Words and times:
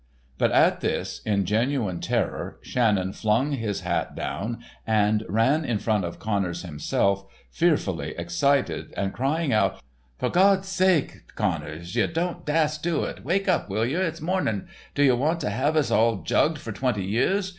_"But 0.39 0.51
at 0.51 0.81
this, 0.81 1.21
in 1.27 1.45
genuine 1.45 1.99
terror, 1.99 2.57
Shannon 2.63 3.13
flung 3.13 3.51
his 3.51 3.81
hat 3.81 4.15
down 4.15 4.57
and 4.87 5.23
ran 5.29 5.63
in 5.63 5.77
front 5.77 6.05
of 6.05 6.17
Connors 6.17 6.63
himself, 6.63 7.23
fearfully 7.51 8.15
excited, 8.17 8.95
and 8.97 9.13
crying 9.13 9.53
out: 9.53 9.79
"F'r 10.19 10.33
Gawd's 10.33 10.69
sake, 10.69 11.35
Connors, 11.35 11.95
you 11.95 12.07
don't 12.07 12.47
dast 12.47 12.81
do 12.81 13.03
it. 13.03 13.23
Wake 13.23 13.47
up, 13.47 13.69
will 13.69 13.85
yer, 13.85 14.01
it's 14.01 14.21
mornin'. 14.21 14.67
Do 14.95 15.03
yer 15.03 15.13
want 15.15 15.39
to 15.41 15.51
hiv' 15.51 15.75
us 15.75 15.91
all 15.91 16.23
jugged 16.23 16.57
for 16.57 16.71
twenty 16.71 17.03
years? 17.05 17.49